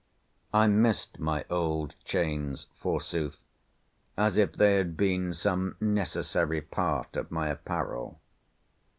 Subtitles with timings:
[0.51, 3.37] I missed my old chains, forsooth,
[4.17, 8.19] as if they had been some necessary part of my apparel.